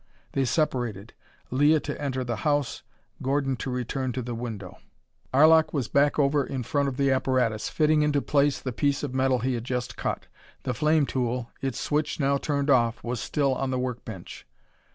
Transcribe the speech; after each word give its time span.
They 0.31 0.45
separated, 0.45 1.13
Leah 1.51 1.79
to 1.81 2.01
enter 2.01 2.23
the 2.23 2.37
house, 2.37 2.81
Gordon 3.21 3.55
to 3.57 3.69
return 3.69 4.11
to 4.13 4.23
the 4.23 4.33
window. 4.33 4.79
Arlok 5.31 5.73
was 5.73 5.87
back 5.87 6.17
over 6.17 6.43
in 6.43 6.63
front 6.63 6.89
of 6.89 6.97
the 6.97 7.11
apparatus, 7.11 7.69
fitting 7.69 8.01
into 8.01 8.19
place 8.19 8.59
the 8.59 8.73
piece 8.73 9.03
of 9.03 9.13
metal 9.13 9.37
he 9.41 9.53
had 9.53 9.63
just 9.63 9.97
cut. 9.97 10.25
The 10.63 10.73
flame 10.73 11.05
tool, 11.05 11.51
its 11.61 11.79
switch 11.79 12.19
now 12.19 12.39
turned 12.39 12.71
off, 12.71 13.03
was 13.03 13.19
still 13.19 13.53
on 13.53 13.69
the 13.69 13.77
work 13.77 14.03
bench. 14.03 14.47